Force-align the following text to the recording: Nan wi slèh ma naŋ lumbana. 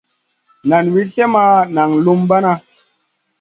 Nan 0.69 0.85
wi 0.93 1.01
slèh 1.11 1.29
ma 1.33 1.43
naŋ 1.75 1.89
lumbana. 2.05 2.53